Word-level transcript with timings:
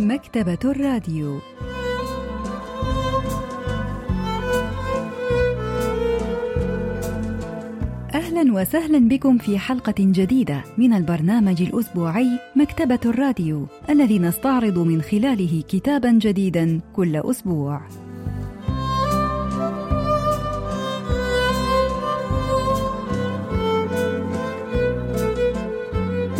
مكتبة 0.00 0.58
الراديو 0.64 1.38
أهلا 8.14 8.52
وسهلا 8.52 9.08
بكم 9.08 9.38
في 9.38 9.58
حلقة 9.58 9.94
جديدة 9.98 10.62
من 10.78 10.92
البرنامج 10.92 11.62
الأسبوعي 11.62 12.28
مكتبة 12.56 13.00
الراديو 13.06 13.66
الذي 13.90 14.18
نستعرض 14.18 14.78
من 14.78 15.02
خلاله 15.02 15.62
كتابا 15.68 16.12
جديدا 16.12 16.80
كل 16.92 17.16
أسبوع. 17.16 18.07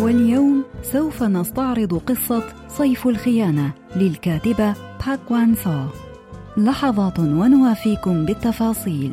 واليوم 0.08 0.64
سوف 0.82 1.22
نستعرض 1.22 1.94
قصة 1.94 2.42
صيف 2.68 3.06
الخيانة 3.06 3.72
للكاتبة 3.96 4.74
باك 5.06 5.30
وان 5.30 5.54
سو. 5.54 5.82
لحظات 6.56 7.18
ونوافيكم 7.18 8.24
بالتفاصيل. 8.24 9.12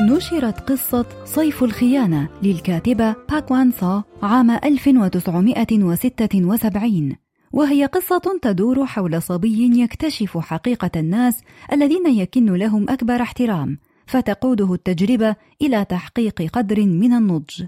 نشرت 0.00 0.70
قصة 0.70 1.06
صيف 1.24 1.64
الخيانة 1.64 2.28
للكاتبة 2.42 3.14
باك 3.30 3.50
وان 3.50 3.70
سو 3.70 4.00
عام 4.22 4.50
1976 4.50 7.16
وهي 7.52 7.86
قصة 7.86 8.38
تدور 8.42 8.86
حول 8.86 9.22
صبي 9.22 9.82
يكتشف 9.82 10.38
حقيقة 10.38 10.90
الناس 10.96 11.40
الذين 11.72 12.06
يكن 12.06 12.54
لهم 12.54 12.90
أكبر 12.90 13.22
احترام 13.22 13.78
فتقوده 14.06 14.74
التجربة 14.74 15.36
إلى 15.62 15.84
تحقيق 15.84 16.42
قدر 16.42 16.86
من 16.86 17.12
النضج. 17.12 17.64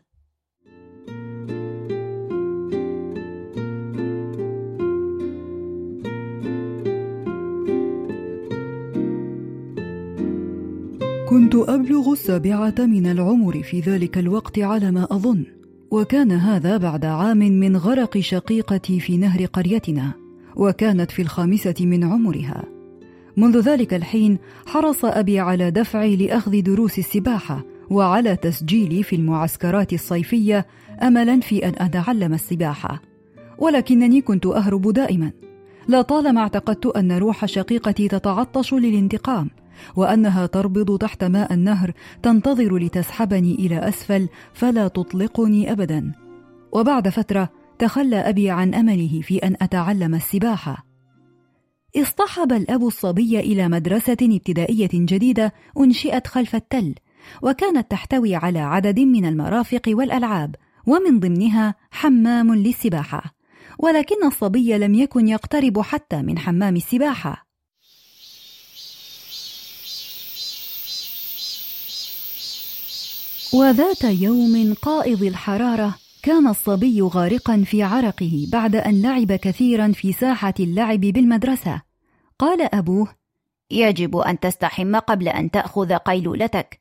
كنت 11.29 11.55
أبلغ 11.55 12.13
السابعة 12.13 12.75
من 12.79 13.07
العمر 13.07 13.63
في 13.63 13.81
ذلك 13.81 14.19
الوقت 14.19 14.59
على 14.59 14.91
ما 14.91 15.05
أظن. 15.11 15.54
وكان 15.95 16.33
هذا 16.33 16.77
بعد 16.77 17.05
عام 17.05 17.39
من 17.39 17.77
غرق 17.77 18.19
شقيقتي 18.19 19.01
في 19.01 19.17
نهر 19.17 19.45
قريتنا 19.45 20.13
وكانت 20.57 21.11
في 21.11 21.23
الخامسة 21.23 21.75
من 21.81 22.05
عمرها. 22.05 22.65
منذ 23.37 23.61
ذلك 23.61 23.95
الحين 23.95 24.39
حرص 24.67 25.05
أبي 25.05 25.41
على 25.41 25.71
دفعي 25.71 26.17
لأخذ 26.17 26.63
دروس 26.63 26.99
السباحة 26.99 27.65
وعلى 27.91 28.37
تسجيلي 28.37 29.03
في 29.03 29.17
المعسكرات 29.17 29.93
الصيفية 29.93 30.67
أملا 31.03 31.41
في 31.41 31.69
أن 31.69 31.73
أتعلم 31.79 32.35
السباحة. 32.35 33.03
ولكنني 33.59 34.21
كنت 34.21 34.47
أهرب 34.47 34.93
دائما. 34.93 35.33
لطالما 35.89 36.41
اعتقدت 36.41 36.87
أن 36.87 37.13
روح 37.13 37.47
شقيقتي 37.47 38.09
تتعطش 38.09 38.75
للانتقام. 38.75 39.51
وأنها 39.97 40.47
تربض 40.47 40.99
تحت 40.99 41.25
ماء 41.25 41.55
النهر 41.55 41.93
تنتظر 42.23 42.77
لتسحبني 42.77 43.55
إلى 43.55 43.89
أسفل 43.89 44.29
فلا 44.53 44.89
تطلقني 44.89 45.73
ابدا. 45.73 46.13
وبعد 46.73 47.09
فترة 47.09 47.49
تخلى 47.79 48.17
أبي 48.17 48.51
عن 48.51 48.75
أمله 48.75 49.21
في 49.23 49.39
أن 49.39 49.57
أتعلم 49.63 50.15
السباحة. 50.15 50.87
اصطحب 51.97 52.53
الأب 52.53 52.87
الصبي 52.87 53.41
إلى 53.41 53.69
مدرسة 53.69 54.17
ابتدائية 54.23 54.91
جديدة 54.95 55.53
أنشئت 55.81 56.27
خلف 56.27 56.55
التل 56.55 56.95
وكانت 57.43 57.91
تحتوي 57.91 58.35
على 58.35 58.59
عدد 58.59 59.01
من 59.01 59.27
المرافق 59.27 59.83
والألعاب 59.89 60.57
ومن 60.87 61.21
ضمنها 61.21 61.75
حمام 61.91 62.55
للسباحة. 62.55 63.35
ولكن 63.79 64.27
الصبي 64.27 64.79
لم 64.79 64.95
يكن 64.95 65.29
يقترب 65.29 65.81
حتى 65.81 66.23
من 66.23 66.39
حمام 66.39 66.77
السباحة. 66.77 67.44
وذات 73.55 74.05
يوم 74.05 74.75
قائض 74.83 75.23
الحرارة 75.23 75.95
كان 76.23 76.49
الصبي 76.49 77.03
غارقا 77.03 77.65
في 77.67 77.83
عرقه 77.83 78.47
بعد 78.53 78.77
أن 78.77 79.03
لعب 79.03 79.33
كثيرا 79.33 79.93
في 79.93 80.13
ساحة 80.13 80.55
اللعب 80.61 81.01
بالمدرسة. 81.01 81.83
قال 82.39 82.75
أبوه 82.75 83.09
يجب 83.71 84.17
أن 84.17 84.41
تستحم 84.41 84.97
قبل 84.97 85.29
أن 85.29 85.51
تأخذ 85.51 85.95
قيلولتك. 85.95 86.81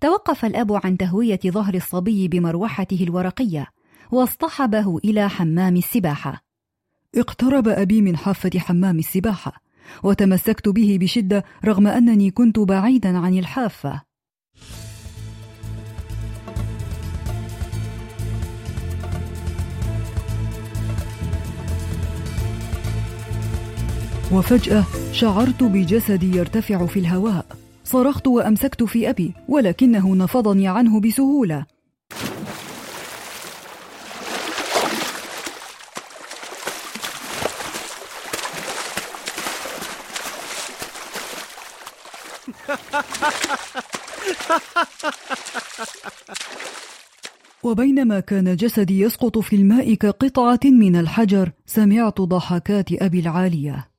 توقف 0.00 0.44
الأب 0.44 0.80
عن 0.84 0.96
تهوية 0.96 1.40
ظهر 1.46 1.74
الصبي 1.74 2.28
بمروحته 2.28 3.02
الورقية 3.02 3.66
واصطحبه 4.10 4.98
إلى 5.04 5.28
حمام 5.28 5.76
السباحة. 5.76 6.44
اقترب 7.14 7.68
أبي 7.68 8.02
من 8.02 8.16
حافة 8.16 8.58
حمام 8.58 8.98
السباحة 8.98 9.52
وتمسكت 10.02 10.68
به 10.68 10.98
بشدة 11.00 11.44
رغم 11.64 11.86
أنني 11.86 12.30
كنت 12.30 12.58
بعيدا 12.58 13.18
عن 13.18 13.38
الحافة. 13.38 14.07
وفجأة 24.32 24.84
شعرت 25.12 25.62
بجسدي 25.62 26.36
يرتفع 26.36 26.86
في 26.86 27.00
الهواء. 27.00 27.46
صرخت 27.84 28.26
وأمسكت 28.26 28.82
في 28.82 29.10
أبي 29.10 29.32
ولكنه 29.48 30.14
نفضني 30.14 30.68
عنه 30.68 31.00
بسهولة. 31.00 31.66
وبينما 47.62 48.20
كان 48.20 48.56
جسدي 48.56 49.00
يسقط 49.00 49.38
في 49.38 49.56
الماء 49.56 49.94
كقطعة 49.94 50.60
من 50.64 50.96
الحجر 50.96 51.52
سمعت 51.66 52.20
ضحكات 52.20 52.92
أبي 52.92 53.20
العالية. 53.20 53.97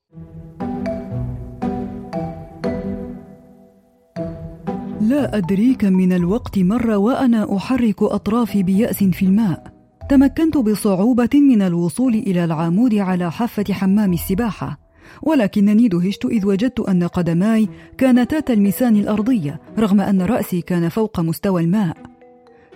لا 5.10 5.36
أدري 5.36 5.74
كم 5.74 5.92
من 5.92 6.12
الوقت 6.12 6.58
مر 6.58 6.90
وأنا 6.90 7.56
أحرك 7.56 8.02
أطرافي 8.02 8.62
بيأس 8.62 9.04
في 9.04 9.24
الماء. 9.24 9.72
تمكنت 10.10 10.56
بصعوبة 10.56 11.28
من 11.34 11.62
الوصول 11.62 12.14
إلى 12.14 12.44
العمود 12.44 12.94
على 12.94 13.32
حافة 13.32 13.64
حمام 13.70 14.12
السباحة 14.12 14.78
ولكنني 15.22 15.88
دهشت 15.88 16.24
إذ 16.24 16.46
وجدت 16.46 16.80
أن 16.80 17.04
قدماي 17.04 17.68
كانتا 17.98 18.40
تلمسان 18.40 18.96
الأرضية 18.96 19.60
رغم 19.78 20.00
أن 20.00 20.22
رأسي 20.22 20.60
كان 20.60 20.88
فوق 20.88 21.20
مستوى 21.20 21.62
الماء. 21.62 21.96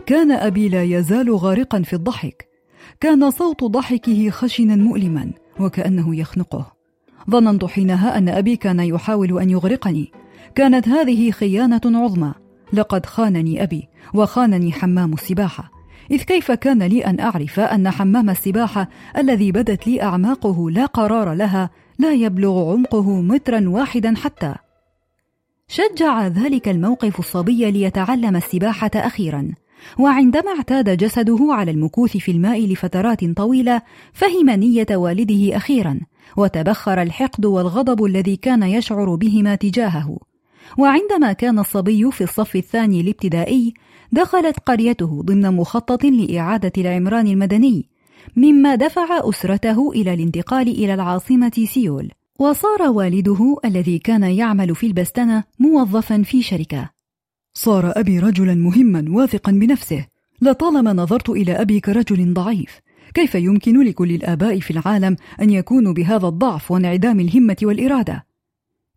كان 0.07 0.33
أبي 0.33 0.69
لا 0.69 0.83
يزال 0.83 1.35
غارقا 1.37 1.83
في 1.83 1.93
الضحك. 1.93 2.49
كان 3.01 3.31
صوت 3.31 3.65
ضحكه 3.65 4.31
خشنا 4.31 4.77
مؤلما 4.77 5.31
وكأنه 5.61 6.17
يخنقه. 6.17 6.73
ظننت 7.31 7.65
حينها 7.65 8.19
أن 8.19 8.29
أبي 8.29 8.57
كان 8.57 8.81
يحاول 8.81 9.41
أن 9.41 9.51
يغرقني. 9.51 10.24
كانت 10.55 10.89
هذه 10.89 11.31
خيانة 11.31 11.81
عظمى. 11.85 12.35
لقد 12.73 13.07
خانني 13.07 13.63
أبي 13.63 13.89
وخانني 14.15 14.73
حمام 14.73 15.13
السباحة. 15.13 15.71
إذ 16.11 16.23
كيف 16.23 16.53
كان 16.53 16.83
لي 16.83 17.07
أن 17.07 17.21
أعرف 17.21 17.61
أن 17.61 17.91
حمام 17.91 18.31
السباحة 18.31 18.89
الذي 19.19 19.53
بدت 19.53 19.87
لي 19.87 20.03
أعماقه 20.03 20.71
لا 20.71 20.87
قرار 20.87 21.33
لها 21.33 21.71
لا 21.99 22.13
يبلغ 22.13 22.73
عمقه 22.73 23.21
مترا 23.21 23.69
واحدا 23.69 24.15
حتى. 24.17 24.55
شجع 25.69 26.27
ذلك 26.27 26.69
الموقف 26.69 27.19
الصبي 27.19 27.71
ليتعلم 27.71 28.37
السباحة 28.37 28.91
أخيرا. 28.95 29.53
وعندما 29.99 30.51
اعتاد 30.57 30.97
جسده 30.97 31.39
على 31.51 31.71
المكوث 31.71 32.17
في 32.17 32.31
الماء 32.31 32.67
لفترات 32.67 33.25
طويلة 33.25 33.83
فهم 34.13 34.51
نية 34.51 34.87
والده 34.91 35.57
أخيرا 35.57 36.01
وتبخر 36.37 37.03
الحقد 37.03 37.47
والغضب 37.47 38.05
الذي 38.05 38.37
كان 38.37 38.63
يشعر 38.63 39.15
بهما 39.15 39.55
تجاهه. 39.55 40.19
وعندما 40.79 41.33
كان 41.33 41.59
الصبي 41.59 42.11
في 42.11 42.25
الصف 42.25 42.57
الثاني 42.57 43.01
الابتدائي 43.01 43.75
دخلت 44.13 44.57
قريته 44.67 45.23
ضمن 45.23 45.51
مخطط 45.51 46.05
لإعادة 46.05 46.73
العمران 46.79 47.27
المدني 47.27 47.89
مما 48.37 48.75
دفع 48.75 49.29
أسرته 49.29 49.93
إلى 49.93 50.15
الانتقال 50.15 50.69
إلى 50.69 50.95
العاصمة 50.95 51.67
سيول. 51.75 52.11
وصار 52.39 52.83
والده 52.83 53.57
الذي 53.65 53.99
كان 53.99 54.23
يعمل 54.23 54.75
في 54.75 54.87
البستنة 54.87 55.45
موظفا 55.59 56.23
في 56.23 56.43
شركة. 56.43 56.91
صار 57.55 57.93
أبي 57.97 58.19
رجلا 58.19 58.55
مهما 58.55 59.05
واثقا 59.09 59.53
بنفسه. 59.53 60.07
لطالما 60.43 60.93
نظرت 60.93 61.31
إلى 61.31 61.53
أبي 61.53 61.81
كرجل 61.81 62.35
ضعيف 62.35 62.81
كيف 63.15 63.35
يمكن 63.35 63.83
لكل 63.83 64.11
الآباء 64.11 64.61
في 64.61 64.71
العالم 64.71 65.17
أن 65.43 65.51
يكونوا 65.51 65.93
بهذا 65.93 66.29
الضعف 66.29 66.71
وانعدام 66.71 67.21
الهمة 67.21 67.57
والإرادة؟ 67.63 68.27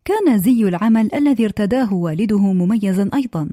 كان 0.08 0.38
زي 0.38 0.68
العمل 0.68 1.14
الذي 1.14 1.44
ارتداه 1.44 1.94
والده 1.94 2.38
مميزا 2.38 3.10
أيضا. 3.14 3.48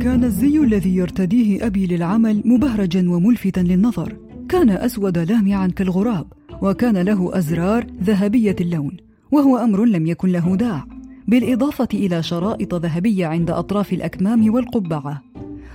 كان 0.00 0.24
الزي 0.24 0.58
الذي 0.58 0.96
يرتديه 0.96 1.66
أبي 1.66 1.86
للعمل 1.86 2.42
مبهرجا 2.44 3.10
وملفتا 3.10 3.60
للنظر. 3.60 4.16
كان 4.48 4.70
أسود 4.70 5.18
لامعا 5.18 5.66
كالغراب 5.66 6.26
وكان 6.62 6.96
له 6.96 7.38
أزرار 7.38 7.86
ذهبية 8.02 8.56
اللون 8.60 8.96
وهو 9.32 9.56
أمر 9.56 9.84
لم 9.84 10.06
يكن 10.06 10.28
له 10.28 10.56
داع 10.56 10.84
بالإضافة 11.28 11.88
إلى 11.94 12.22
شرائط 12.22 12.74
ذهبية 12.74 13.26
عند 13.26 13.50
أطراف 13.50 13.92
الأكمام 13.92 14.54
والقبعة. 14.54 15.22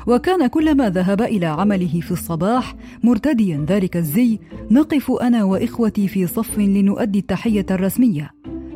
وكان 0.08 0.48
كلما 0.48 0.90
ذهب 0.90 1.22
إلى 1.22 1.46
عمله 1.46 2.00
في 2.02 2.12
الصباح 2.12 2.76
مرتديا 3.04 3.66
ذلك 3.70 3.98
الزي 3.98 4.40
نقف 4.72 5.12
أنا 5.12 5.44
وإخوتي 5.44 6.08
في 6.08 6.28
صف 6.28 6.58
لنؤدي 6.58 7.20
التحية 7.20 7.66
الرسمية. 7.72 8.32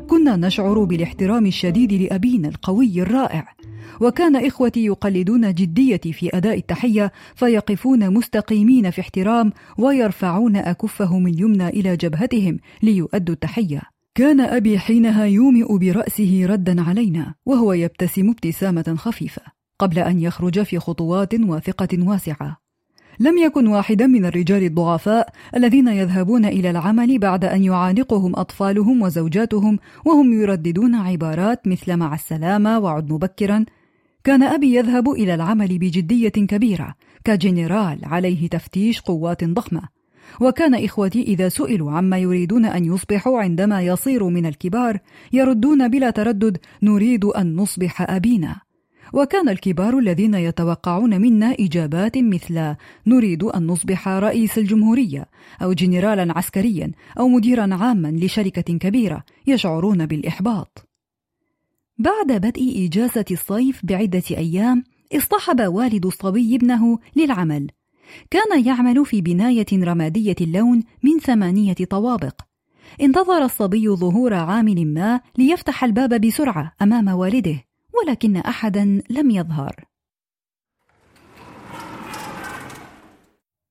كنا 0.07 0.35
نشعر 0.35 0.83
بالاحترام 0.83 1.45
الشديد 1.45 1.93
لأبينا 1.93 2.47
القوي 2.47 3.01
الرائع. 3.01 3.55
وكان 4.01 4.35
إخوتي 4.35 4.85
يقلدون 4.85 5.53
جديتي 5.53 6.13
في 6.13 6.37
أداء 6.37 6.57
التحية 6.57 7.11
فيقفون 7.35 8.13
مستقيمين 8.13 8.89
في 8.89 9.01
احترام 9.01 9.51
ويرفعون 9.77 10.55
أكفهم 10.55 11.27
اليمنى 11.27 11.67
إلى 11.67 11.97
جبهتهم 11.97 12.59
ليؤدوا 12.83 13.33
التحية. 13.33 13.81
كان 14.15 14.39
أبي 14.39 14.79
حينها 14.79 15.25
يومئ 15.25 15.77
برأسه 15.77 16.45
ردا 16.45 16.81
علينا 16.81 17.33
وهو 17.45 17.73
يبتسم 17.73 18.29
ابتسامة 18.29 18.95
خفيفة. 18.97 19.60
قبل 19.81 19.99
أن 19.99 20.19
يخرج 20.19 20.63
في 20.63 20.79
خطوات 20.79 21.33
واثقة 21.33 21.87
واسعة. 21.99 22.57
لم 23.19 23.37
يكن 23.37 23.67
واحدا 23.67 24.07
من 24.07 24.25
الرجال 24.25 24.63
الضعفاء 24.63 25.33
الذين 25.55 25.87
يذهبون 25.87 26.45
إلى 26.45 26.69
العمل 26.69 27.19
بعد 27.19 27.45
أن 27.45 27.63
يعانقهم 27.63 28.35
أطفالهم 28.35 29.01
وزوجاتهم 29.01 29.79
وهم 30.05 30.33
يرددون 30.33 30.95
عبارات 30.95 31.67
مثل 31.67 31.97
مع 31.97 32.13
السلامة 32.13 32.79
وعد 32.79 33.11
مبكرا. 33.11 33.65
كان 34.23 34.43
أبي 34.43 34.75
يذهب 34.75 35.09
إلى 35.09 35.33
العمل 35.33 35.77
بجدية 35.77 36.29
كبيرة 36.29 36.95
كجنرال 37.23 37.99
عليه 38.03 38.49
تفتيش 38.49 39.01
قوات 39.01 39.43
ضخمة. 39.43 39.81
وكان 40.41 40.75
إخوتي 40.75 41.21
إذا 41.21 41.49
سئلوا 41.49 41.91
عما 41.91 42.17
يريدون 42.17 42.65
أن 42.65 42.85
يصبحوا 42.85 43.41
عندما 43.41 43.81
يصيروا 43.81 44.29
من 44.29 44.45
الكبار 44.45 44.99
يردون 45.33 45.87
بلا 45.87 46.09
تردد 46.09 46.57
نريد 46.81 47.25
أن 47.25 47.55
نصبح 47.55 48.11
أبينا 48.11 48.55
وكان 49.13 49.49
الكبار 49.49 49.99
الذين 49.99 50.33
يتوقعون 50.33 51.21
منا 51.21 51.55
إجابات 51.59 52.17
مثل 52.17 52.75
نريد 53.07 53.43
أن 53.43 53.67
نصبح 53.67 54.07
رئيس 54.07 54.57
الجمهورية 54.57 55.25
أو 55.61 55.73
جنرالا 55.73 56.37
عسكريا 56.37 56.91
أو 57.19 57.27
مديرا 57.27 57.75
عاما 57.75 58.07
لشركة 58.07 58.77
كبيرة 58.77 59.23
يشعرون 59.47 60.05
بالإحباط. 60.05 60.89
بعد 61.97 62.31
بدء 62.31 62.85
إجازة 62.87 63.25
الصيف 63.31 63.85
بعدة 63.85 64.23
أيام 64.31 64.83
اصطحب 65.15 65.61
والد 65.61 66.05
الصبي 66.05 66.55
ابنه 66.55 66.99
للعمل. 67.15 67.67
كان 68.29 68.65
يعمل 68.65 69.05
في 69.05 69.21
بناية 69.21 69.65
رمادية 69.73 70.35
اللون 70.41 70.83
من 71.03 71.19
ثمانية 71.19 71.73
طوابق. 71.73 72.41
انتظر 73.01 73.43
الصبي 73.45 73.89
ظهور 73.89 74.33
عامل 74.33 74.93
ما 74.93 75.21
ليفتح 75.37 75.83
الباب 75.83 76.21
بسرعة 76.21 76.73
أمام 76.81 77.07
والده. 77.07 77.70
ولكن 77.93 78.37
أحدا 78.37 79.01
لم 79.09 79.31
يظهر. 79.31 79.85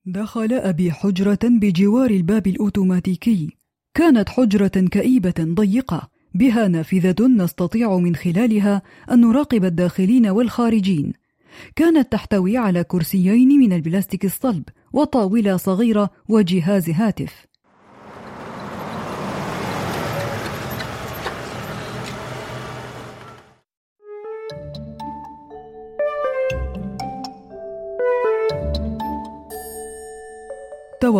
دخل 0.06 0.52
أبي 0.52 0.92
حجرة 0.92 1.38
بجوار 1.42 2.10
الباب 2.10 2.46
الأوتوماتيكي. 2.46 3.56
كانت 3.94 4.28
حجرة 4.28 4.88
كئيبة 4.90 5.34
ضيقة 5.40 6.10
بها 6.34 6.68
نافذة 6.68 7.26
نستطيع 7.26 7.96
من 7.98 8.16
خلالها 8.16 8.82
أن 9.10 9.20
نراقب 9.20 9.64
الداخلين 9.64 10.26
والخارجين. 10.26 11.12
كانت 11.76 12.12
تحتوي 12.12 12.56
على 12.56 12.84
كرسيين 12.84 13.48
من 13.48 13.72
البلاستيك 13.72 14.24
الصلب 14.24 14.64
وطاولة 14.92 15.56
صغيرة 15.56 16.10
وجهاز 16.28 16.90
هاتف. 16.90 17.49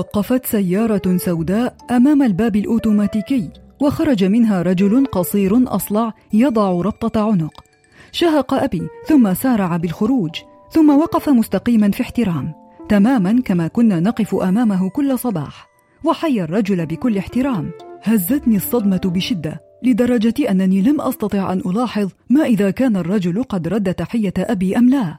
توقفت 0.01 0.47
سيارة 0.47 1.17
سوداء 1.17 1.77
أمام 1.91 2.23
الباب 2.23 2.57
الأوتوماتيكي 2.57 3.51
وخرج 3.81 4.25
منها 4.25 4.63
رجل 4.63 5.07
قصير 5.07 5.75
أصلع 5.77 6.13
يضع 6.33 6.71
ربطة 6.71 7.31
عنق. 7.31 7.65
شهق 8.13 8.55
أبي 8.55 8.83
ثم 9.07 9.35
سارع 9.35 9.77
بالخروج 9.77 10.31
ثم 10.71 10.91
وقف 10.91 11.29
مستقيما 11.29 11.91
في 11.91 12.03
احترام. 12.03 12.53
تماما 12.89 13.43
كما 13.45 13.69
كنا 13.69 14.01
نقف 14.01 14.35
أمامه 14.35 14.91
كل 14.91 15.19
صباح. 15.19 15.69
وحيا 16.05 16.45
الرجل 16.45 16.87
بكل 16.87 17.19
احترام. 17.19 17.71
هزتني 18.03 18.57
الصدمة 18.57 19.01
بشدة 19.05 19.61
لدرجة 19.83 20.51
أنني 20.51 20.83
لم 20.83 21.01
أستطع 21.01 21.53
أن 21.53 21.59
ألاحظ 21.59 22.11
ما 22.31 22.45
إذا 22.45 22.71
كان 22.71 22.97
الرجل 22.97 23.43
قد 23.43 23.69
رد 23.69 23.95
تحية 23.95 24.35
أبي 24.39 24.79
أم 24.79 24.91
لا. 24.91 25.19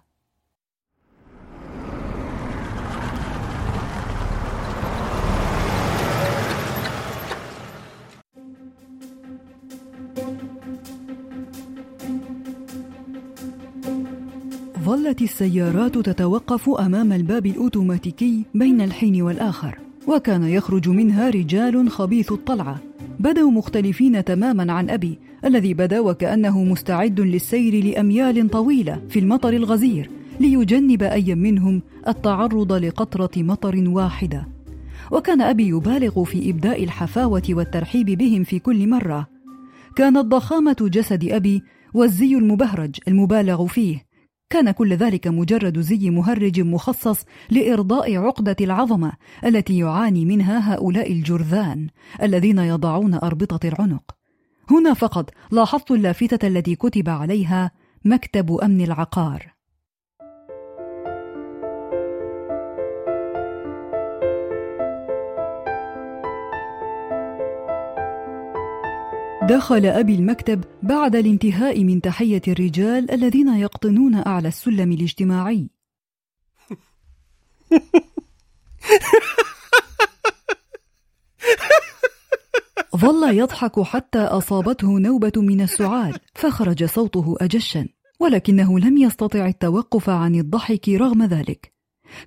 ظلت 14.91 15.21
السيارات 15.21 15.97
تتوقف 15.97 16.69
أمام 16.69 17.13
الباب 17.13 17.45
الأوتوماتيكي 17.45 18.45
بين 18.55 18.81
الحين 18.81 19.21
والآخر 19.21 19.77
وكان 20.07 20.43
يخرج 20.43 20.89
منها 20.89 21.29
رجال 21.29 21.89
خبيث 21.89 22.31
الطلعة. 22.31 22.79
بدوا 23.19 23.51
مختلفين 23.51 24.23
تماما 24.23 24.73
عن 24.73 24.89
أبي 24.89 25.19
الذي 25.45 25.73
بدا 25.73 25.99
وكأنه 25.99 26.63
مستعد 26.63 27.19
للسير 27.19 27.83
لأميال 27.83 28.49
طويلة 28.49 29.01
في 29.09 29.19
المطر 29.19 29.53
الغزير 29.53 30.09
ليجنب 30.39 31.03
أي 31.03 31.35
منهم 31.35 31.81
التعرض 32.07 32.73
لقطرة 32.73 33.31
مطر 33.37 33.89
واحدة. 33.89 34.47
وكان 35.11 35.41
أبي 35.41 35.67
يبالغ 35.67 36.23
في 36.23 36.49
إبداء 36.49 36.83
الحفاوة 36.83 37.43
والترحيب 37.49 38.05
بهم 38.05 38.43
في 38.43 38.59
كل 38.59 38.89
مرة. 38.89 39.27
كانت 39.95 40.25
ضخامة 40.25 40.77
جسد 40.81 41.29
أبي 41.29 41.63
والزي 41.93 42.35
المبهرج 42.35 42.95
المبالغ 43.07 43.67
فيه. 43.67 44.10
كان 44.51 44.71
كل 44.71 44.93
ذلك 44.93 45.27
مجرد 45.27 45.79
زي 45.79 46.09
مهرج 46.09 46.61
مخصص 46.61 47.25
لإرضاء 47.49 48.17
عقدة 48.17 48.55
العظمة 48.61 49.11
التي 49.45 49.77
يعاني 49.77 50.25
منها 50.25 50.73
هؤلاء 50.73 51.11
الجرذان 51.11 51.87
الذين 52.21 52.59
يضعون 52.59 53.13
أربطة 53.13 53.67
العنق. 53.67 54.15
هنا 54.71 54.93
فقط 54.93 55.29
لاحظت 55.51 55.91
اللافتة 55.91 56.47
التي 56.47 56.75
كتب 56.75 57.09
عليها 57.09 57.71
مكتب 58.05 58.51
أمن 58.51 58.81
العقار. 58.81 59.60
دخل 69.51 69.85
أبي 69.85 70.15
المكتب 70.15 70.63
بعد 70.83 71.15
الانتهاء 71.15 71.83
من 71.83 72.01
تحية 72.01 72.41
الرجال 72.47 73.11
الذين 73.11 73.57
يقطنون 73.57 74.15
أعلى 74.15 74.47
السلم 74.47 74.91
الاجتماعي. 74.91 75.69
ظل 82.95 83.37
يضحك 83.37 83.79
حتى 83.79 84.19
أصابته 84.19 84.99
نوبة 84.99 85.31
من 85.37 85.61
السعال، 85.61 86.19
فخرج 86.35 86.85
صوته 86.85 87.35
أجشا، 87.41 87.87
ولكنه 88.19 88.79
لم 88.79 88.97
يستطع 88.97 89.45
التوقف 89.45 90.09
عن 90.09 90.35
الضحك 90.35 90.89
رغم 90.89 91.23
ذلك. 91.23 91.73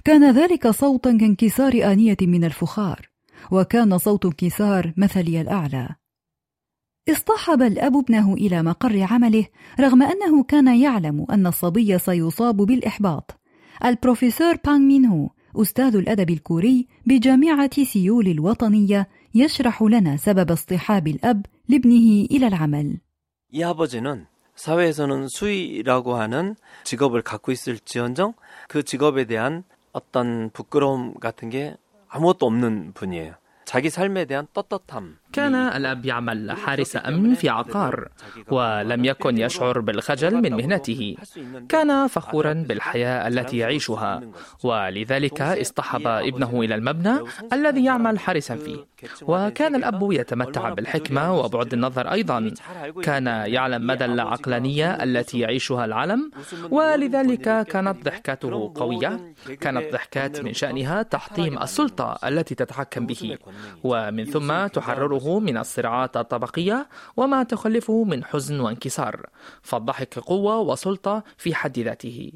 كان 0.04 0.32
ذلك 0.32 0.68
صوتا 0.68 1.18
كانكسار 1.18 1.92
آنية 1.92 2.16
من 2.22 2.44
الفخار، 2.44 3.08
وكان 3.50 3.98
صوت 3.98 4.24
انكسار 4.24 4.92
مثلي 4.96 5.40
الأعلى. 5.40 5.88
اصطحب 7.09 7.61
الأب 7.61 7.95
ابنه 7.97 8.33
إلى 8.33 8.63
مقر 8.63 9.03
عمله 9.03 9.45
رغم 9.79 10.03
أنه 10.03 10.43
كان 10.43 10.67
يعلم 10.67 11.25
أن 11.31 11.47
الصبي 11.47 11.97
سيصاب 11.97 12.57
بالإحباط. 12.57 13.39
البروفيسور 13.85 14.55
بانغ 14.65 14.79
مين 14.79 15.05
هو 15.05 15.29
أستاذ 15.55 15.95
الأدب 15.95 16.29
الكوري 16.29 16.87
بجامعة 17.05 17.83
سيول 17.83 18.27
الوطنية 18.27 19.09
يشرح 19.35 19.81
لنا 19.81 20.17
سبب 20.17 20.51
اصطحاب 20.51 21.07
الأب 21.07 21.45
لابنه 21.69 22.27
إلى 22.31 22.47
العمل. 22.47 22.99
이 23.51 23.63
아버지는 23.63 24.27
사회에서는 24.55 25.27
수의라고 25.29 26.15
하는 26.15 26.55
직업을 26.83 27.21
갖고 27.23 27.51
있을지언정 27.51 28.33
그 28.67 28.83
직업에 28.83 29.25
대한 29.25 29.63
어떤 29.91 30.49
부끄러움 30.51 31.13
같은 31.15 31.49
게 31.49 31.75
아무것도 32.09 32.45
없는 32.45 32.91
분이에요. 32.93 33.33
자기 33.65 33.89
삶에 33.89 34.25
대한 34.25 34.47
떳떳함. 34.53 35.17
كان 35.34 35.54
الأب 35.54 36.06
يعمل 36.06 36.52
حارس 36.52 36.96
أمن 36.96 37.34
في 37.34 37.48
عقار 37.48 38.08
ولم 38.50 39.04
يكن 39.04 39.38
يشعر 39.38 39.80
بالخجل 39.80 40.34
من 40.42 40.52
مهنته. 40.52 41.16
كان 41.68 42.06
فخورا 42.06 42.52
بالحياة 42.68 43.28
التي 43.28 43.56
يعيشها. 43.58 44.22
ولذلك 44.64 45.40
اصطحب 45.40 46.06
ابنه 46.06 46.60
إلى 46.60 46.74
المبنى 46.74 47.14
الذي 47.52 47.84
يعمل 47.84 48.18
حارسا 48.18 48.56
فيه. 48.56 48.76
وكان 49.22 49.74
الأب 49.74 50.12
يتمتع 50.12 50.68
بالحكمة 50.68 51.34
وبعد 51.40 51.72
النظر 51.72 52.12
أيضا. 52.12 52.50
كان 53.02 53.26
يعلم 53.26 53.86
مدى 53.86 54.04
العقلانية 54.04 54.90
التي 55.04 55.38
يعيشها 55.38 55.84
العالم. 55.84 56.30
ولذلك 56.70 57.66
كانت 57.66 58.04
ضحكاته 58.04 58.72
قوية. 58.74 59.34
كانت 59.60 59.92
ضحكات 59.92 60.40
من 60.40 60.52
شأنها 60.52 61.02
تحطيم 61.02 61.58
السلطة 61.62 62.18
التي 62.24 62.54
تتحكم 62.54 63.06
به. 63.06 63.38
ومن 63.84 64.24
ثم 64.24 64.66
تحرره 64.66 65.23
من 65.28 65.56
الصراعات 65.56 66.16
الطبقية 66.16 66.88
وما 67.16 67.42
تخلفه 67.42 68.04
من 68.04 68.24
حزن 68.24 68.60
وانكسار. 68.60 69.26
فالضحك 69.62 70.18
قوة 70.18 70.60
وسلطة 70.60 71.24
في 71.36 71.54
حد 71.54 71.78
ذاته. 71.78 72.32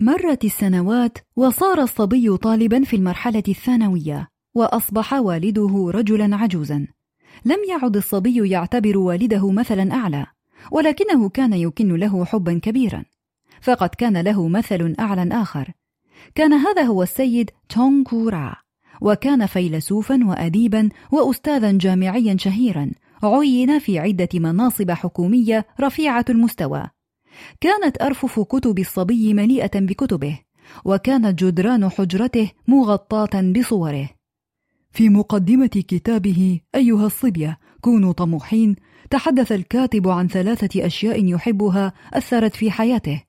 مرت 0.00 0.44
السنوات 0.44 1.18
وصار 1.36 1.80
الصبي 1.80 2.36
طالبا 2.36 2.84
في 2.84 2.96
المرحلة 2.96 3.42
الثانوية 3.48 4.28
وأصبح 4.54 5.12
والده 5.12 5.90
رجلا 5.94 6.36
عجوزا. 6.36 6.86
لم 7.44 7.58
يعد 7.68 7.96
الصبي 7.96 8.50
يعتبر 8.50 8.98
والده 8.98 9.50
مثلا 9.50 9.94
أعلى 9.94 10.26
ولكنه 10.72 11.28
كان 11.28 11.52
يكن 11.52 11.96
له 11.96 12.24
حبا 12.24 12.60
كبيرا. 12.62 13.04
فقد 13.60 13.88
كان 13.88 14.20
له 14.20 14.48
مثل 14.48 14.94
أعلى 15.00 15.28
آخر. 15.32 15.72
كان 16.34 16.52
هذا 16.52 16.82
هو 16.82 17.02
السيد 17.02 17.50
تونغ 17.68 18.04
كورا. 18.04 18.65
وكان 19.00 19.46
فيلسوفا 19.46 20.20
وأديبا 20.24 20.88
وأستاذا 21.12 21.72
جامعيا 21.72 22.36
شهيرا 22.38 22.90
عين 23.22 23.78
في 23.78 23.98
عدة 23.98 24.28
مناصب 24.34 24.90
حكومية 24.90 25.66
رفيعة 25.80 26.24
المستوى. 26.30 26.84
كانت 27.60 28.02
أرفف 28.02 28.40
كتب 28.40 28.78
الصبي 28.78 29.34
مليئة 29.34 29.80
بكتبه 29.80 30.38
وكانت 30.84 31.44
جدران 31.44 31.88
حجرته 31.88 32.50
مغطاة 32.68 33.52
بصوره. 33.52 34.08
في 34.92 35.08
مقدمة 35.08 35.66
كتابه 35.66 36.60
أيها 36.74 37.06
الصبية 37.06 37.58
كونوا 37.80 38.12
طموحين 38.12 38.76
تحدث 39.10 39.52
الكاتب 39.52 40.08
عن 40.08 40.28
ثلاثة 40.28 40.86
أشياء 40.86 41.24
يحبها 41.24 41.92
أثرت 42.12 42.56
في 42.56 42.70
حياته. 42.70 43.22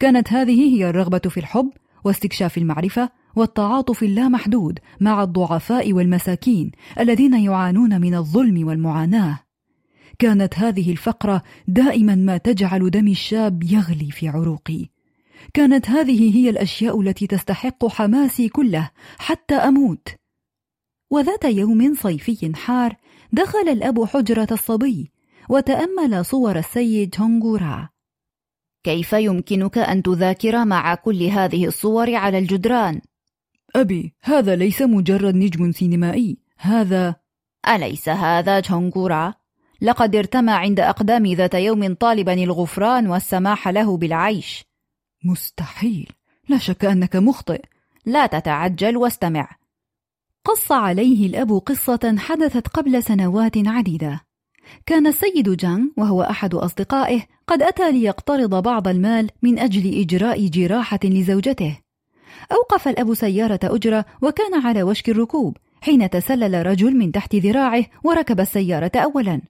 كانت 0.00 0.32
هذه 0.32 0.76
هي 0.76 0.90
الرغبة 0.90 1.18
في 1.18 1.40
الحب 1.40 1.70
واستكشاف 2.04 2.58
المعرفة 2.58 3.10
والتعاطف 3.36 4.02
اللامحدود 4.02 4.78
مع 5.00 5.22
الضعفاء 5.22 5.92
والمساكين 5.92 6.70
الذين 7.00 7.34
يعانون 7.34 8.00
من 8.00 8.14
الظلم 8.14 8.66
والمعاناة. 8.66 9.38
كانت 10.18 10.58
هذه 10.58 10.92
الفقرة 10.92 11.42
دائما 11.68 12.14
ما 12.14 12.36
تجعل 12.36 12.90
دمي 12.90 13.12
الشاب 13.12 13.62
يغلي 13.62 14.10
في 14.10 14.28
عروقي. 14.28 14.88
كانت 15.54 15.90
هذه 15.90 16.36
هي 16.36 16.50
الأشياء 16.50 17.00
التي 17.00 17.26
تستحق 17.26 17.86
حماسي 17.86 18.48
كله 18.48 18.90
حتى 19.18 19.54
أموت. 19.54 20.08
وذات 21.10 21.44
يوم 21.44 21.94
صيفي 21.94 22.52
حار 22.54 22.96
دخل 23.32 23.68
الأب 23.68 24.04
حجرة 24.04 24.48
الصبي 24.52 25.10
وتأمل 25.48 26.24
صور 26.24 26.58
السيد 26.58 27.10
تونغورا 27.10 27.88
كيف 28.84 29.12
يمكنك 29.12 29.78
أن 29.78 30.02
تذاكر 30.02 30.64
مع 30.64 30.94
كل 30.94 31.22
هذه 31.22 31.66
الصور 31.66 32.14
على 32.14 32.38
الجدران؟ 32.38 33.00
أبي 33.76 34.14
هذا 34.22 34.56
ليس 34.56 34.82
مجرد 34.82 35.34
نجم 35.34 35.72
سينمائي. 35.72 36.38
هذا 36.58 37.16
أليس 37.68 38.08
هذا 38.08 38.60
جونغورا؟ 38.60 39.34
لقد 39.80 40.16
ارتمى 40.16 40.52
عند 40.52 40.80
أقدامي 40.80 41.34
ذات 41.34 41.54
يوم 41.54 41.94
طالبا 41.94 42.32
الغفران 42.32 43.06
والسماح 43.06 43.68
له 43.68 43.96
بالعيش. 43.96 44.64
مستحيل. 45.24 46.12
لا 46.48 46.58
شك 46.58 46.84
أنك 46.84 47.16
مخطئ. 47.16 47.62
لا 48.06 48.26
تتعجل 48.26 48.96
واستمع. 48.96 49.56
قص 50.44 50.72
عليه 50.72 51.26
الأب 51.26 51.52
قصة 51.52 52.14
حدثت 52.18 52.68
قبل 52.68 53.02
سنوات 53.02 53.56
عديدة. 53.56 54.20
كان 54.86 55.06
السيد 55.06 55.56
جانغ 55.56 55.86
وهو 55.96 56.22
أحد 56.22 56.54
أصدقائه 56.54 57.22
قد 57.46 57.62
أتى 57.62 57.92
ليقترض 57.92 58.62
بعض 58.62 58.88
المال 58.88 59.30
من 59.42 59.58
أجل 59.58 60.00
إجراء 60.00 60.46
جراحة 60.46 61.00
لزوجته. 61.04 61.83
أوقف 62.52 62.88
الأب 62.88 63.14
سيارة 63.14 63.60
أجرة 63.64 64.04
وكان 64.22 64.66
على 64.66 64.82
وشك 64.82 65.08
الركوب 65.08 65.56
حين 65.80 66.10
تسلل 66.10 66.66
رجل 66.66 66.96
من 66.96 67.12
تحت 67.12 67.34
ذراعه 67.34 67.84
وركب 68.04 68.40
السيارة 68.40 68.92
أولا. 68.96 69.40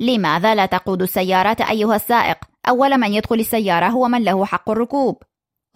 لماذا 0.00 0.54
لا 0.54 0.66
تقود 0.66 1.02
السيارة 1.02 1.56
أيها 1.70 1.96
السائق؟ 1.96 2.36
أول 2.68 2.98
من 2.98 3.12
يدخل 3.12 3.40
السيارة 3.40 3.88
هو 3.88 4.08
من 4.08 4.24
له 4.24 4.44
حق 4.44 4.70
الركوب. 4.70 5.22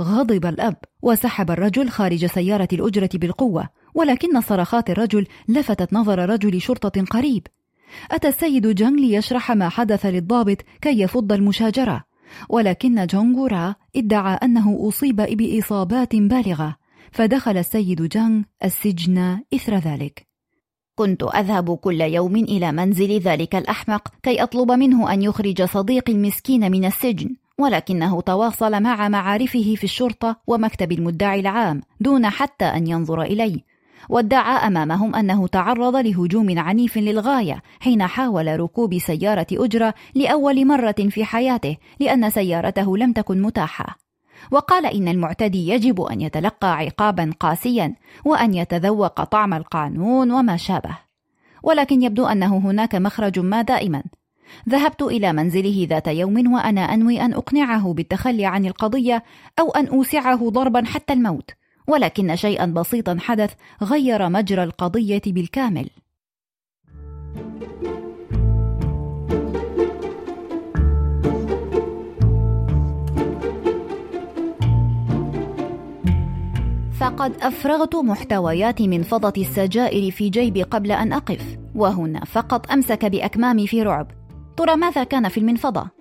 غضب 0.02 0.46
الأب 0.46 0.76
وسحب 1.02 1.50
الرجل 1.50 1.88
خارج 1.88 2.26
سيارة 2.26 2.68
الأجرة 2.72 3.10
بالقوة 3.14 3.68
ولكن 3.94 4.40
صرخات 4.40 4.90
الرجل 4.90 5.26
لفتت 5.48 5.92
نظر 5.92 6.28
رجل 6.28 6.60
شرطة 6.60 7.04
قريب. 7.04 7.46
أتى 8.10 8.28
السيد 8.28 8.74
جانغ 8.74 9.00
ليشرح 9.00 9.52
ما 9.52 9.68
حدث 9.68 10.06
للضابط 10.06 10.56
كي 10.80 11.00
يفض 11.00 11.32
المشاجرة. 11.32 12.04
ولكن 12.48 13.06
جونغورا 13.06 13.74
ادعى 13.96 14.38
أنه 14.42 14.88
أصيب 14.88 15.16
بإصابات 15.16 16.16
بالغة 16.16 16.76
فدخل 17.12 17.56
السيد 17.56 18.08
جانغ 18.08 18.42
السجن 18.64 19.40
إثر 19.54 19.74
ذلك. 19.76 20.26
كنت 20.94 21.22
أذهب 21.22 21.76
كل 21.76 22.00
يوم 22.00 22.36
إلى 22.36 22.72
منزل 22.72 23.18
ذلك 23.18 23.54
الأحمق 23.54 24.08
كي 24.22 24.42
أطلب 24.42 24.72
منه 24.72 25.12
أن 25.12 25.22
يخرج 25.22 25.62
صديقي 25.62 26.12
المسكين 26.12 26.70
من 26.70 26.84
السجن 26.84 27.36
ولكنه 27.58 28.20
تواصل 28.20 28.82
مع 28.82 29.08
معارفه 29.08 29.74
في 29.74 29.84
الشرطة 29.84 30.36
ومكتب 30.46 30.92
المدعي 30.92 31.40
العام 31.40 31.80
دون 32.00 32.28
حتى 32.28 32.64
أن 32.64 32.86
ينظر 32.86 33.22
إلي. 33.22 33.64
وادعى 34.08 34.66
أمامهم 34.66 35.14
أنه 35.14 35.46
تعرض 35.46 35.96
لهجوم 35.96 36.58
عنيف 36.58 36.98
للغاية 36.98 37.62
حين 37.80 38.06
حاول 38.06 38.60
ركوب 38.60 38.98
سيارة 38.98 39.46
أجرة 39.52 39.94
لأول 40.14 40.66
مرة 40.66 40.94
في 41.08 41.24
حياته 41.24 41.76
لأن 42.00 42.30
سيارته 42.30 42.96
لم 42.96 43.12
تكن 43.12 43.42
متاحة. 43.42 43.96
وقال 44.50 44.86
إن 44.86 45.08
المعتدي 45.08 45.68
يجب 45.68 46.00
أن 46.00 46.20
يتلقى 46.20 46.76
عقابا 46.76 47.30
قاسيا 47.40 47.94
وأن 48.24 48.54
يتذوق 48.54 49.24
طعم 49.24 49.54
القانون 49.54 50.30
وما 50.32 50.56
شابه. 50.56 50.98
ولكن 51.62 52.02
يبدو 52.02 52.26
أنه 52.26 52.58
هناك 52.58 52.94
مخرج 52.94 53.38
ما 53.38 53.62
دائما. 53.62 54.02
ذهبت 54.68 55.02
إلى 55.02 55.32
منزله 55.32 55.86
ذات 55.90 56.08
يوم 56.08 56.54
وأنا 56.54 56.80
أنوي 56.80 57.20
أن 57.20 57.34
أقنعه 57.34 57.92
بالتخلي 57.92 58.46
عن 58.46 58.66
القضية 58.66 59.22
أو 59.58 59.70
أن 59.70 59.86
أوسعه 59.86 60.50
ضربا 60.50 60.84
حتى 60.84 61.12
الموت. 61.12 61.50
ولكن 61.86 62.36
شيئا 62.36 62.66
بسيطا 62.66 63.16
حدث 63.20 63.54
غير 63.82 64.28
مجرى 64.28 64.62
القضية 64.62 65.22
بالكامل. 65.26 65.90
فقد 77.00 77.32
أفرغت 77.42 77.96
محتويات 77.96 78.82
منفضه 78.82 79.42
السجائر 79.42 80.10
في 80.10 80.28
جيبي 80.28 80.62
قبل 80.62 80.92
أن 80.92 81.12
أقف 81.12 81.56
وهنا 81.74 82.24
فقط 82.24 82.70
أمسك 82.70 83.04
بأكمامي 83.04 83.66
في 83.66 83.82
رعب. 83.82 84.10
ترى 84.56 84.76
ماذا 84.76 85.04
كان 85.04 85.28
في 85.28 85.40
المنفضة؟ 85.40 85.93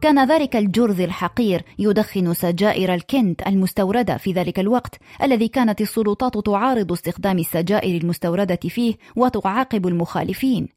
كان 0.00 0.28
ذلك 0.28 0.56
الجرذ 0.56 1.00
الحقير 1.00 1.62
يدخن 1.78 2.34
سجائر 2.34 2.94
الكنت 2.94 3.46
المستوردة 3.46 4.16
في 4.16 4.32
ذلك 4.32 4.60
الوقت 4.60 4.98
الذي 5.22 5.48
كانت 5.48 5.80
السلطات 5.80 6.38
تعارض 6.46 6.92
استخدام 6.92 7.38
السجائر 7.38 8.00
المستوردة 8.00 8.60
فيه 8.68 8.94
وتعاقب 9.16 9.86
المخالفين. 9.86 10.68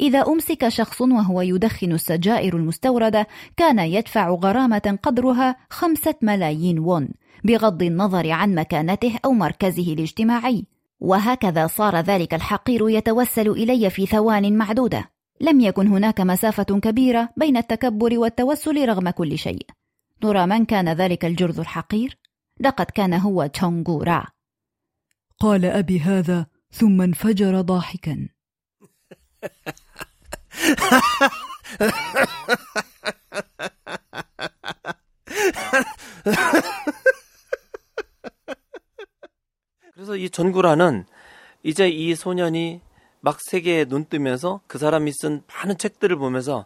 إذا 0.00 0.26
أمسك 0.28 0.68
شخص 0.68 1.00
وهو 1.00 1.40
يدخن 1.40 1.92
السجائر 1.92 2.56
المستوردة 2.56 3.26
كان 3.56 3.78
يدفع 3.78 4.30
غرامة 4.30 4.98
قدرها 5.02 5.56
خمسة 5.70 6.14
ملايين 6.22 6.78
وون 6.78 7.08
بغض 7.44 7.82
النظر 7.82 8.30
عن 8.30 8.54
مكانته 8.54 9.18
أو 9.24 9.32
مركزه 9.32 9.92
الاجتماعي. 9.92 10.64
وهكذا 11.00 11.66
صار 11.66 11.96
ذلك 11.96 12.34
الحقير 12.34 12.88
يتوسل 12.88 13.48
إلي 13.50 13.90
في 13.90 14.06
ثوان 14.06 14.56
معدودة. 14.56 15.17
لم 15.41 15.59
يكن 15.59 15.87
هناك 15.87 16.21
مسافة 16.21 16.63
كبيرة 16.63 17.29
بين 17.37 17.57
التكبر 17.57 18.19
والتوسل 18.19 18.89
رغم 18.89 19.09
كل 19.09 19.37
شيء. 19.37 19.67
ترى 20.21 20.45
من 20.45 20.65
كان 20.65 20.89
ذلك 20.89 21.25
الجرذ 21.25 21.59
الحقير؟ 21.59 22.17
لقد 22.59 22.85
كان 22.85 23.13
هو 23.13 23.45
تشونغورا. 23.45 24.25
قال 25.39 25.65
أبي 25.65 25.99
هذا 25.99 26.47
ثم 26.71 27.01
انفجر 27.01 27.61
ضاحكا. 27.61 28.27
그래서 39.93 40.15
이 40.15 40.29
전구라는 40.29 41.05
이제 41.63 41.89
이 41.89 42.15
소년이 42.15 42.81
막 43.25 43.39
세계에 43.39 43.85
눈 43.85 44.05
뜨면서 44.05 44.59
그 44.67 44.77
사람이 44.77 45.11
쓴 45.13 45.43
많은 45.47 45.77
책들을 45.77 46.17
보면서 46.17 46.65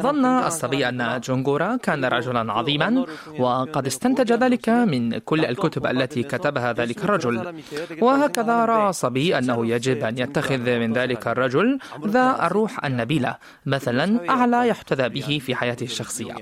ظن 0.00 0.24
الصبي 0.24 0.88
أن 0.88 1.20
جونغورا 1.20 1.76
كان 1.76 2.04
رجلا 2.04 2.52
عظيما 2.52 3.06
وقد 3.38 3.86
استنتج 3.86 4.32
ذلك 4.32 4.68
من 4.68 5.18
كل 5.18 5.44
الكتب 5.44 5.86
التي 5.86 6.22
كتبها 6.22 6.72
ذلك 6.72 7.04
الرجل 7.04 7.62
وهكذا 8.00 8.64
رأى 8.64 8.88
الصبي 8.88 9.38
أنه 9.38 9.66
يجب 9.66 10.04
أن 10.04 10.18
يتخذ 10.18 10.78
من 10.78 10.92
ذلك 10.92 11.28
الرجل 11.28 11.78
ذا 12.06 12.46
الروح 12.46 12.84
النبيلة 12.84 13.36
مثلا 13.66 14.30
أعلى 14.30 14.68
يحتذى 14.68 15.08
به 15.08 15.40
في 15.44 15.54
حياته 15.54 15.84
الشخصية 15.84 16.34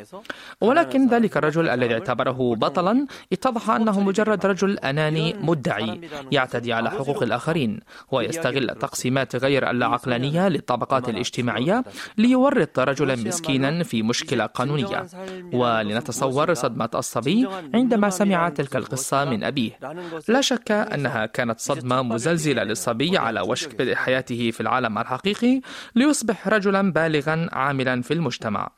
ولكن 0.61 1.09
ذلك 1.09 1.37
الرجل 1.37 1.69
الذي 1.69 1.95
اعتبره 1.95 2.55
بطلا 2.55 3.07
اتضح 3.33 3.71
أنه 3.71 4.01
مجرد 4.01 4.47
رجل 4.47 4.79
أناني 4.79 5.37
مدعي 5.41 6.01
يعتدي 6.33 6.73
على 6.73 6.91
حقوق 6.91 7.23
الآخرين 7.23 7.81
ويستغل 8.11 8.71
التقسيمات 8.71 9.26
غير 9.36 9.70
اللاعقلانية 9.70 10.48
للطبقات 10.48 11.10
الاجتماعية 11.10 11.84
ليورط 12.18 12.80
رجلا 12.80 13.16
مسكينا 13.16 13.84
في 13.84 14.04
مشكلة 14.04 14.46
قانونية. 14.46 15.06
ولنتصور 15.54 16.54
صدمة 16.54 16.90
الصبي 16.96 17.48
عندما 17.74 18.10
سمع 18.10 18.50
تلك 18.50 18.76
القصة 18.76 19.26
من 19.26 19.44
أبيه. 19.44 19.80
لا 20.28 20.42
شك 20.42 20.72
أنها 20.72 21.26
كانت 21.26 21.60
صدمة 21.60 22.02
مزلزلة 22.02 22.64
للصبي 22.64 23.18
على 23.18 23.42
وشك 23.42 23.76
بدء 23.76 23.96
حياته 23.96 24.52
في 24.52 24.62
العالم 24.62 24.98
الحقيقي 24.98 25.62
ليصبح 25.96 26.48
رجلا 26.48 26.92
بالغا 26.92 27.50
عاملا 27.52 28.02
في 28.02 28.14
المجتمع. 28.14 28.70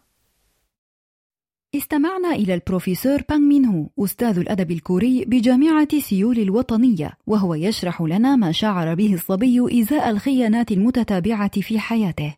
استمعنا 1.75 2.31
إلى 2.31 2.53
البروفيسور 2.53 3.21
بانغ 3.29 3.41
مين 3.41 3.65
هو 3.65 3.87
أستاذ 3.99 4.39
الأدب 4.39 4.71
الكوري 4.71 5.25
بجامعة 5.25 5.99
سيول 5.99 6.39
الوطنية 6.39 7.11
وهو 7.27 7.55
يشرح 7.55 8.01
لنا 8.01 8.35
ما 8.35 8.51
شعر 8.51 8.95
به 8.95 9.13
الصبي 9.13 9.81
إزاء 9.81 10.09
الخيانات 10.09 10.71
المتتابعة 10.71 11.61
في 11.61 11.79
حياته. 11.79 12.35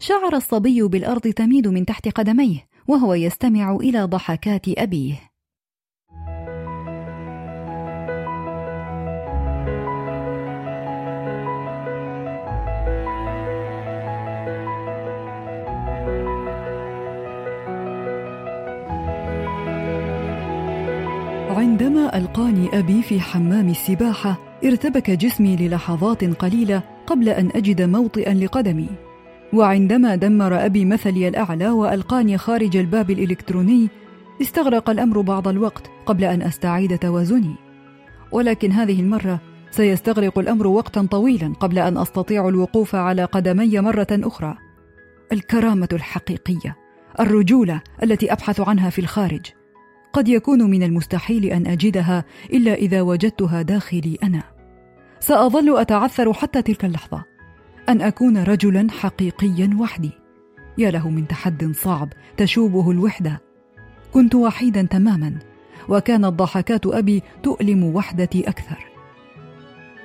شعر 0.00 0.36
الصبي 0.36 0.82
بالأرض 0.82 1.20
تميد 1.20 1.68
من 1.68 1.86
تحت 1.86 2.08
قدميه 2.08 2.66
وهو 2.88 3.14
يستمع 3.14 3.76
إلى 3.76 4.02
ضحكات 4.02 4.68
أبيه. 4.68 5.31
عندما 21.82 22.18
ألقاني 22.18 22.78
أبي 22.78 23.02
في 23.02 23.20
حمام 23.20 23.68
السباحة 23.68 24.38
ارتبك 24.64 25.10
جسمي 25.10 25.56
للحظات 25.56 26.24
قليلة 26.24 26.82
قبل 27.06 27.28
أن 27.28 27.50
أجد 27.54 27.82
موطئا 27.82 28.34
لقدمي. 28.34 28.88
وعندما 29.52 30.16
دمر 30.16 30.66
أبي 30.66 30.84
مثلي 30.84 31.28
الأعلى 31.28 31.68
وألقاني 31.68 32.38
خارج 32.38 32.76
الباب 32.76 33.10
الإلكتروني 33.10 33.88
استغرق 34.42 34.90
الأمر 34.90 35.20
بعض 35.20 35.48
الوقت 35.48 35.90
قبل 36.06 36.24
أن 36.24 36.42
أستعيد 36.42 36.98
توازني. 36.98 37.54
ولكن 38.32 38.72
هذه 38.72 39.00
المرة 39.00 39.40
سيستغرق 39.70 40.38
الأمر 40.38 40.66
وقتا 40.66 41.06
طويلا 41.10 41.52
قبل 41.60 41.78
أن 41.78 41.96
أستطيع 41.96 42.48
الوقوف 42.48 42.94
على 42.94 43.24
قدمي 43.24 43.80
مرة 43.80 44.08
أخرى. 44.10 44.56
الكرامة 45.32 45.88
الحقيقية 45.92 46.76
الرجولة 47.20 47.80
التي 48.02 48.32
أبحث 48.32 48.60
عنها 48.60 48.90
في 48.90 48.98
الخارج. 48.98 49.46
قد 50.12 50.28
يكون 50.28 50.70
من 50.70 50.82
المستحيل 50.82 51.44
أن 51.44 51.66
أجدها 51.66 52.24
إلا 52.52 52.74
إذا 52.74 53.02
وجدتها 53.02 53.62
داخلي 53.62 54.18
أنا. 54.22 54.42
سأظل 55.20 55.78
أتعثر 55.78 56.32
حتى 56.32 56.62
تلك 56.62 56.84
اللحظة. 56.84 57.24
أن 57.88 58.00
أكون 58.00 58.36
رجلا 58.36 58.90
حقيقيا 58.90 59.76
وحدي. 59.80 60.10
يا 60.78 60.90
له 60.90 61.10
من 61.10 61.28
تحد 61.28 61.72
صعب 61.74 62.08
تشوبه 62.36 62.90
الوحدة. 62.90 63.40
كنت 64.12 64.34
وحيدا 64.34 64.82
تماما 64.82 65.38
وكانت 65.88 66.24
ضحكات 66.24 66.86
أبي 66.86 67.22
تؤلم 67.42 67.84
وحدتي 67.84 68.48
أكثر. 68.48 68.86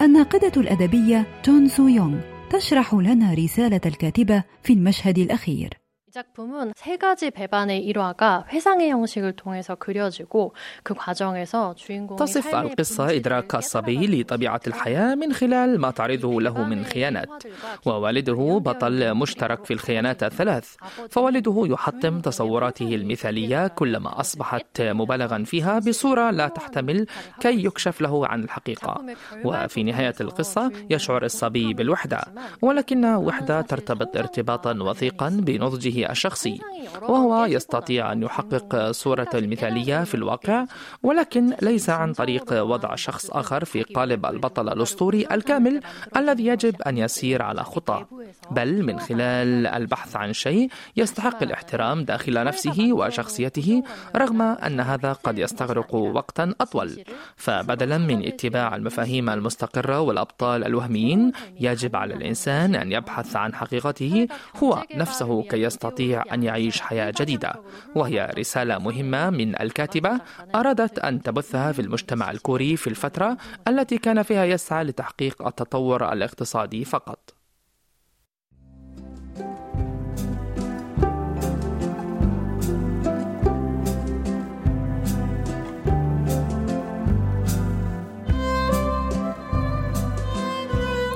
الناقدة 0.01 0.61
الأدبية 0.61 1.25
تون 1.43 1.67
سو 1.67 1.87
يونغ 1.87 2.19
تشرح 2.49 2.93
لنا 2.93 3.33
رسالة 3.33 3.81
الكاتبة 3.85 4.43
في 4.63 4.73
المشهد 4.73 5.17
الأخير. 5.17 5.69
작품은 6.12 6.74
세 6.76 6.98
가지 6.98 7.30
배반의 7.30 7.86
일화가 7.86 8.44
회상의 8.50 8.90
형식을 8.90 9.32
통해서 9.32 9.74
그려지고 9.74 10.54
그 10.82 10.92
과정에서 10.92 11.74
주인공이 11.74 12.18
تصف 12.18 12.54
القصة 12.54 13.16
إدراك 13.16 13.54
الصبي 13.54 14.06
لطبيعة 14.06 14.60
الحياة 14.66 15.14
من 15.14 15.32
خلال 15.32 15.80
ما 15.80 15.90
تعرضه 15.90 16.40
له 16.40 16.64
من 16.64 16.84
خيانات 16.84 17.28
ووالده 17.86 18.60
بطل 18.64 19.14
مشترك 19.14 19.64
في 19.64 19.72
الخيانات 19.72 20.22
الثلاث 20.22 20.76
فوالده 21.10 21.64
يحطم 21.66 22.20
تصوراته 22.20 22.94
المثالية 22.94 23.66
كلما 23.66 24.20
أصبحت 24.20 24.82
مبالغا 24.82 25.44
فيها 25.44 25.78
بصورة 25.78 26.30
لا 26.30 26.48
تحتمل 26.48 27.06
كي 27.40 27.64
يكشف 27.64 28.00
له 28.00 28.26
عن 28.26 28.44
الحقيقة 28.44 29.04
وفي 29.44 29.82
نهاية 29.82 30.14
القصة 30.20 30.72
يشعر 30.90 31.24
الصبي 31.24 31.74
بالوحدة 31.74 32.20
ولكن 32.62 33.04
وحدة 33.04 33.60
ترتبط 33.60 34.16
ارتباطا 34.16 34.72
وثيقا 34.72 35.28
بنضجه 35.28 36.02
الشخصي 36.11 36.59
وهو 37.01 37.45
يستطيع 37.45 38.11
أن 38.11 38.23
يحقق 38.23 38.91
صورة 38.91 39.29
المثالية 39.33 40.03
في 40.03 40.15
الواقع 40.15 40.65
ولكن 41.03 41.53
ليس 41.61 41.89
عن 41.89 42.13
طريق 42.13 42.63
وضع 42.63 42.95
شخص 42.95 43.29
آخر 43.31 43.65
في 43.65 43.83
قالب 43.83 44.25
البطل 44.25 44.69
الأسطوري 44.69 45.27
الكامل 45.31 45.79
الذي 46.17 46.45
يجب 46.45 46.81
أن 46.81 46.97
يسير 46.97 47.41
على 47.41 47.63
خطى 47.63 48.05
بل 48.51 48.83
من 48.83 48.99
خلال 48.99 49.67
البحث 49.67 50.15
عن 50.15 50.33
شيء 50.33 50.69
يستحق 50.97 51.43
الاحترام 51.43 52.03
داخل 52.03 52.43
نفسه 52.43 52.93
وشخصيته 52.93 53.83
رغم 54.15 54.41
أن 54.41 54.79
هذا 54.79 55.13
قد 55.13 55.39
يستغرق 55.39 55.95
وقتا 55.95 56.53
أطول 56.61 57.03
فبدلا 57.35 57.97
من 57.97 58.27
اتباع 58.27 58.75
المفاهيم 58.75 59.29
المستقرة 59.29 59.99
والأبطال 59.99 60.63
الوهميين 60.63 61.31
يجب 61.59 61.95
على 61.95 62.13
الإنسان 62.13 62.75
أن 62.75 62.91
يبحث 62.91 63.35
عن 63.35 63.55
حقيقته 63.55 64.27
هو 64.63 64.83
نفسه 64.95 65.43
كي 65.43 65.61
يستطيع 65.61 65.86
يستطيع 65.87 66.23
أن 66.33 66.43
يعيش 66.43 66.81
حياة 66.81 67.13
جديدة 67.19 67.53
وهي 67.95 68.33
رسالة 68.37 68.77
مهمة 68.77 69.29
من 69.29 69.61
الكاتبة 69.61 70.19
أرادت 70.55 70.99
أن 70.99 71.21
تبثها 71.21 71.71
في 71.71 71.81
المجتمع 71.81 72.31
الكوري 72.31 72.77
في 72.77 72.87
الفترة 72.87 73.37
التي 73.67 73.97
كان 73.97 74.23
فيها 74.23 74.45
يسعى 74.45 74.83
لتحقيق 74.83 75.47
التطور 75.47 76.13
الاقتصادي 76.13 76.85
فقط. 76.85 77.33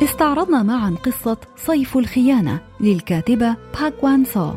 استعرضنا 0.03 0.63
معا 0.63 0.95
قصة 1.05 1.38
صيف 1.55 1.97
الخيانة. 1.97 2.70
للكاتبة 2.82 3.56
باك 3.80 4.04
وان 4.04 4.26
سو 4.26 4.52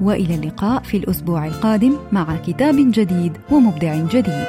وإلى 0.00 0.34
اللقاء 0.34 0.82
في 0.82 0.96
الأسبوع 0.96 1.46
القادم 1.46 1.96
مع 2.12 2.36
كتاب 2.36 2.74
جديد 2.78 3.32
ومبدع 3.50 3.96
جديد. 3.96 4.46